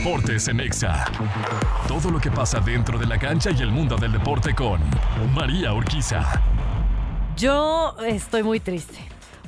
Deportes 0.00 0.48
en 0.48 0.60
Exa. 0.60 1.04
Todo 1.86 2.10
lo 2.10 2.18
que 2.18 2.30
pasa 2.30 2.58
dentro 2.58 2.98
de 2.98 3.04
la 3.04 3.18
cancha 3.18 3.50
y 3.50 3.60
el 3.60 3.70
mundo 3.70 3.98
del 3.98 4.12
deporte 4.12 4.54
con 4.54 4.80
María 5.34 5.74
Urquiza. 5.74 6.40
Yo 7.36 7.94
estoy 8.06 8.42
muy 8.42 8.60
triste, 8.60 8.98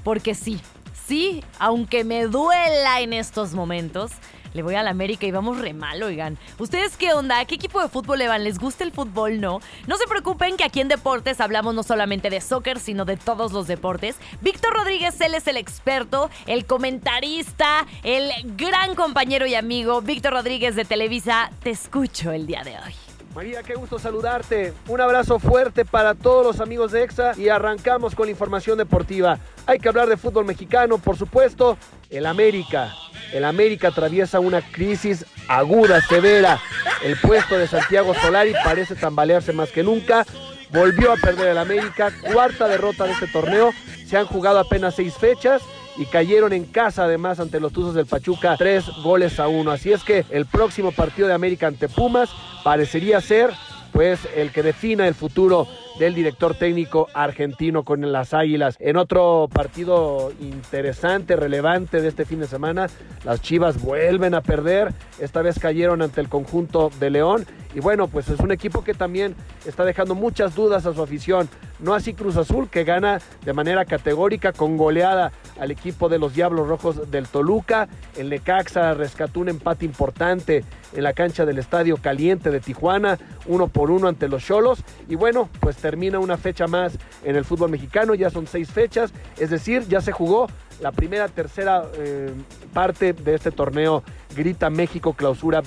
porque 0.04 0.34
sí, 0.34 0.60
sí, 1.06 1.42
aunque 1.58 2.04
me 2.04 2.26
duela 2.26 3.00
en 3.00 3.14
estos 3.14 3.54
momentos, 3.54 4.10
le 4.54 4.62
voy 4.62 4.74
a 4.74 4.82
la 4.82 4.90
América 4.90 5.26
y 5.26 5.30
vamos 5.30 5.58
re 5.58 5.72
mal, 5.72 6.02
oigan. 6.02 6.38
¿Ustedes 6.58 6.96
qué 6.96 7.12
onda? 7.12 7.44
¿Qué 7.44 7.54
equipo 7.54 7.80
de 7.80 7.88
fútbol 7.88 8.18
le 8.18 8.28
van? 8.28 8.44
¿Les 8.44 8.58
gusta 8.58 8.84
el 8.84 8.92
fútbol? 8.92 9.40
No. 9.40 9.60
No 9.86 9.96
se 9.96 10.06
preocupen 10.06 10.56
que 10.56 10.64
aquí 10.64 10.80
en 10.80 10.88
Deportes 10.88 11.40
hablamos 11.40 11.74
no 11.74 11.82
solamente 11.82 12.30
de 12.30 12.40
soccer, 12.40 12.78
sino 12.78 13.04
de 13.04 13.16
todos 13.16 13.52
los 13.52 13.66
deportes. 13.66 14.16
Víctor 14.40 14.74
Rodríguez, 14.74 15.20
él 15.20 15.34
es 15.34 15.46
el 15.46 15.56
experto, 15.56 16.30
el 16.46 16.66
comentarista, 16.66 17.86
el 18.02 18.30
gran 18.56 18.94
compañero 18.94 19.46
y 19.46 19.54
amigo. 19.54 20.02
Víctor 20.02 20.32
Rodríguez 20.32 20.76
de 20.76 20.84
Televisa, 20.84 21.50
te 21.62 21.70
escucho 21.70 22.32
el 22.32 22.46
día 22.46 22.62
de 22.62 22.72
hoy. 22.72 23.11
María, 23.34 23.62
qué 23.62 23.74
gusto 23.74 23.98
saludarte. 23.98 24.74
Un 24.88 25.00
abrazo 25.00 25.38
fuerte 25.38 25.86
para 25.86 26.14
todos 26.14 26.44
los 26.44 26.60
amigos 26.60 26.92
de 26.92 27.02
EXA 27.02 27.32
y 27.38 27.48
arrancamos 27.48 28.14
con 28.14 28.26
la 28.26 28.30
información 28.30 28.76
deportiva. 28.76 29.38
Hay 29.64 29.78
que 29.78 29.88
hablar 29.88 30.08
de 30.08 30.18
fútbol 30.18 30.44
mexicano, 30.44 30.98
por 30.98 31.16
supuesto. 31.16 31.78
El 32.10 32.26
América. 32.26 32.92
El 33.32 33.46
América 33.46 33.88
atraviesa 33.88 34.38
una 34.38 34.60
crisis 34.60 35.24
aguda, 35.48 36.02
severa. 36.02 36.60
El 37.02 37.18
puesto 37.18 37.56
de 37.56 37.66
Santiago 37.66 38.12
Solari 38.14 38.52
parece 38.62 38.96
tambalearse 38.96 39.54
más 39.54 39.70
que 39.70 39.82
nunca. 39.82 40.26
Volvió 40.70 41.10
a 41.10 41.16
perder 41.16 41.48
el 41.48 41.58
América. 41.58 42.12
Cuarta 42.32 42.68
derrota 42.68 43.04
de 43.04 43.12
este 43.12 43.28
torneo. 43.28 43.70
Se 44.06 44.18
han 44.18 44.26
jugado 44.26 44.58
apenas 44.58 44.94
seis 44.94 45.14
fechas 45.14 45.62
y 45.96 46.06
cayeron 46.06 46.52
en 46.52 46.64
casa 46.64 47.04
además 47.04 47.40
ante 47.40 47.60
los 47.60 47.72
Tuzos 47.72 47.94
del 47.94 48.06
Pachuca 48.06 48.56
tres 48.56 48.86
goles 49.02 49.38
a 49.40 49.48
uno. 49.48 49.70
Así 49.70 49.92
es 49.92 50.04
que 50.04 50.24
el 50.30 50.46
próximo 50.46 50.92
partido 50.92 51.28
de 51.28 51.34
América 51.34 51.66
ante 51.66 51.88
Pumas 51.88 52.30
parecería 52.64 53.20
ser 53.20 53.50
pues 53.92 54.20
el 54.34 54.52
que 54.52 54.62
defina 54.62 55.06
el 55.06 55.14
futuro 55.14 55.68
del 55.98 56.14
director 56.14 56.54
técnico 56.54 57.08
argentino 57.12 57.84
con 57.84 58.10
las 58.10 58.32
Águilas. 58.32 58.76
En 58.80 58.96
otro 58.96 59.48
partido 59.52 60.32
interesante, 60.40 61.36
relevante 61.36 62.00
de 62.00 62.08
este 62.08 62.24
fin 62.24 62.40
de 62.40 62.46
semana, 62.46 62.88
las 63.24 63.42
Chivas 63.42 63.82
vuelven 63.82 64.34
a 64.34 64.40
perder. 64.40 64.92
Esta 65.20 65.42
vez 65.42 65.58
cayeron 65.58 66.00
ante 66.00 66.20
el 66.20 66.28
conjunto 66.28 66.90
de 66.98 67.10
León. 67.10 67.46
Y 67.74 67.80
bueno, 67.80 68.08
pues 68.08 68.28
es 68.28 68.40
un 68.40 68.52
equipo 68.52 68.84
que 68.84 68.94
también 68.94 69.34
está 69.66 69.84
dejando 69.84 70.14
muchas 70.14 70.54
dudas 70.54 70.86
a 70.86 70.92
su 70.92 71.02
afición. 71.02 71.48
No 71.78 71.94
así 71.94 72.14
Cruz 72.14 72.36
Azul, 72.36 72.68
que 72.68 72.84
gana 72.84 73.20
de 73.44 73.52
manera 73.52 73.84
categórica 73.84 74.52
con 74.52 74.76
goleada 74.76 75.32
al 75.58 75.70
equipo 75.70 76.08
de 76.08 76.18
los 76.18 76.34
Diablos 76.34 76.68
Rojos 76.68 77.10
del 77.10 77.26
Toluca. 77.26 77.88
El 78.16 78.28
Necaxa 78.28 78.94
rescató 78.94 79.40
un 79.40 79.48
empate 79.48 79.84
importante 79.84 80.64
en 80.94 81.02
la 81.02 81.12
cancha 81.12 81.44
del 81.44 81.58
Estadio 81.58 81.96
Caliente 81.96 82.50
de 82.50 82.60
Tijuana, 82.60 83.18
uno 83.46 83.68
por 83.68 83.90
uno 83.90 84.08
ante 84.08 84.28
los 84.28 84.44
Cholos. 84.44 84.84
Y 85.08 85.14
bueno, 85.14 85.48
pues 85.60 85.76
termina 85.76 86.18
una 86.18 86.36
fecha 86.36 86.66
más 86.66 86.98
en 87.24 87.36
el 87.36 87.44
fútbol 87.44 87.70
mexicano, 87.70 88.14
ya 88.14 88.30
son 88.30 88.46
seis 88.46 88.70
fechas, 88.70 89.12
es 89.38 89.50
decir, 89.50 89.86
ya 89.88 90.00
se 90.00 90.12
jugó 90.12 90.48
la 90.80 90.92
primera, 90.92 91.28
tercera 91.28 91.84
eh, 91.96 92.32
parte 92.72 93.12
de 93.12 93.34
este 93.34 93.50
torneo 93.50 94.02
Grita 94.34 94.68
México 94.70 95.14
Clausura 95.14 95.62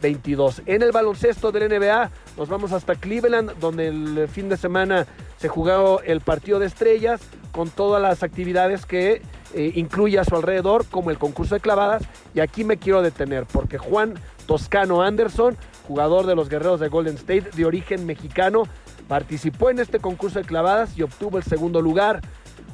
2022. 0.00 0.62
En 0.66 0.82
el 0.82 0.92
baloncesto 0.92 1.52
del 1.52 1.68
NBA 1.68 2.10
nos 2.36 2.48
vamos 2.48 2.72
hasta 2.72 2.94
Cleveland, 2.94 3.58
donde 3.58 3.88
el 3.88 4.28
fin 4.28 4.48
de 4.48 4.56
semana 4.56 5.06
se 5.38 5.48
jugó 5.48 6.00
el 6.02 6.20
partido 6.20 6.58
de 6.58 6.66
estrellas 6.66 7.20
con 7.52 7.70
todas 7.70 8.00
las 8.00 8.22
actividades 8.22 8.86
que 8.86 9.22
eh, 9.54 9.72
incluye 9.74 10.18
a 10.18 10.24
su 10.24 10.36
alrededor, 10.36 10.86
como 10.86 11.10
el 11.10 11.18
concurso 11.18 11.54
de 11.54 11.60
clavadas. 11.60 12.02
Y 12.34 12.40
aquí 12.40 12.64
me 12.64 12.76
quiero 12.76 13.02
detener, 13.02 13.46
porque 13.46 13.78
Juan 13.78 14.14
Toscano 14.46 15.02
Anderson, 15.02 15.56
jugador 15.86 16.26
de 16.26 16.34
los 16.34 16.48
Guerreros 16.48 16.80
de 16.80 16.88
Golden 16.88 17.16
State, 17.16 17.50
de 17.54 17.64
origen 17.64 18.06
mexicano, 18.06 18.64
participó 19.08 19.70
en 19.70 19.80
este 19.80 19.98
concurso 19.98 20.38
de 20.38 20.44
clavadas 20.44 20.96
y 20.96 21.02
obtuvo 21.02 21.38
el 21.38 21.44
segundo 21.44 21.80
lugar. 21.80 22.20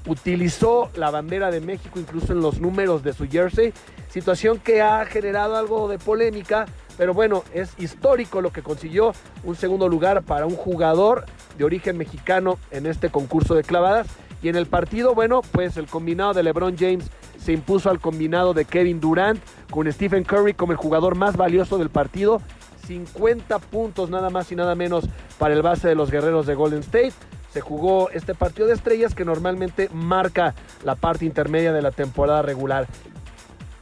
Utilizó 0.06 0.90
la 0.94 1.10
bandera 1.10 1.50
de 1.50 1.60
México 1.60 1.98
incluso 1.98 2.32
en 2.32 2.40
los 2.40 2.60
números 2.60 3.02
de 3.02 3.12
su 3.12 3.26
jersey, 3.26 3.72
situación 4.10 4.58
que 4.58 4.82
ha 4.82 5.04
generado 5.06 5.56
algo 5.56 5.88
de 5.88 5.98
polémica, 5.98 6.66
pero 6.96 7.14
bueno, 7.14 7.44
es 7.52 7.72
histórico 7.78 8.40
lo 8.40 8.52
que 8.52 8.62
consiguió 8.62 9.12
un 9.44 9.56
segundo 9.56 9.88
lugar 9.88 10.22
para 10.22 10.46
un 10.46 10.56
jugador 10.56 11.26
de 11.58 11.64
origen 11.64 11.96
mexicano 11.96 12.58
en 12.70 12.86
este 12.86 13.10
concurso 13.10 13.54
de 13.54 13.62
clavadas. 13.62 14.06
Y 14.42 14.48
en 14.48 14.56
el 14.56 14.66
partido, 14.66 15.14
bueno, 15.14 15.42
pues 15.52 15.76
el 15.76 15.86
combinado 15.86 16.34
de 16.34 16.42
LeBron 16.42 16.76
James 16.76 17.10
se 17.38 17.52
impuso 17.52 17.90
al 17.90 18.00
combinado 18.00 18.54
de 18.54 18.64
Kevin 18.64 19.00
Durant 19.00 19.40
con 19.70 19.90
Stephen 19.90 20.24
Curry 20.24 20.54
como 20.54 20.72
el 20.72 20.78
jugador 20.78 21.16
más 21.16 21.36
valioso 21.36 21.78
del 21.78 21.90
partido. 21.90 22.40
50 22.86 23.58
puntos 23.58 24.10
nada 24.10 24.30
más 24.30 24.50
y 24.52 24.56
nada 24.56 24.74
menos 24.74 25.08
para 25.38 25.54
el 25.54 25.62
base 25.62 25.88
de 25.88 25.94
los 25.94 26.10
guerreros 26.10 26.46
de 26.46 26.54
Golden 26.54 26.80
State. 26.80 27.12
Se 27.52 27.60
jugó 27.60 28.10
este 28.10 28.34
partido 28.34 28.68
de 28.68 28.74
estrellas 28.74 29.14
que 29.14 29.24
normalmente 29.24 29.88
marca 29.92 30.54
la 30.84 30.94
parte 30.94 31.24
intermedia 31.24 31.72
de 31.72 31.82
la 31.82 31.90
temporada 31.90 32.42
regular. 32.42 32.86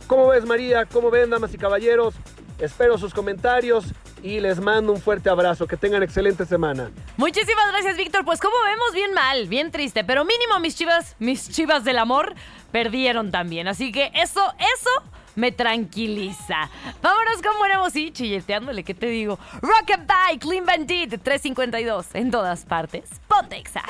¿Cómo 0.06 0.28
ves 0.28 0.46
María? 0.46 0.86
¿Cómo 0.86 1.10
ven 1.10 1.30
damas 1.30 1.52
y 1.54 1.58
caballeros? 1.58 2.14
Espero 2.58 2.98
sus 2.98 3.12
comentarios 3.12 3.86
y 4.22 4.40
les 4.40 4.60
mando 4.60 4.92
un 4.92 5.00
fuerte 5.00 5.28
abrazo. 5.28 5.66
Que 5.66 5.76
tengan 5.76 6.02
excelente 6.02 6.46
semana. 6.46 6.90
Muchísimas 7.16 7.68
gracias, 7.72 7.96
Víctor. 7.96 8.24
Pues 8.24 8.40
como 8.40 8.54
vemos, 8.64 8.92
bien 8.94 9.12
mal, 9.12 9.48
bien 9.48 9.70
triste, 9.70 10.04
pero 10.04 10.24
mínimo 10.24 10.58
mis 10.60 10.76
chivas, 10.76 11.16
mis 11.18 11.50
chivas 11.50 11.84
del 11.84 11.98
amor 11.98 12.34
perdieron 12.72 13.30
también. 13.30 13.68
Así 13.68 13.92
que 13.92 14.10
eso, 14.14 14.40
eso 14.74 14.90
me 15.36 15.52
tranquiliza. 15.52 16.70
Vámonos 17.02 17.42
con 17.42 17.58
buena 17.58 17.74
y 17.94 18.12
chilleteándole, 18.12 18.82
¿qué 18.82 18.94
te 18.94 19.06
digo? 19.06 19.38
Rock 19.60 19.90
and 19.92 20.06
Bike, 20.06 20.42
Clean 20.42 20.64
Bandit, 20.64 21.10
352 21.22 22.14
en 22.14 22.30
todas 22.30 22.64
partes. 22.64 23.10
Pontexa. 23.28 23.82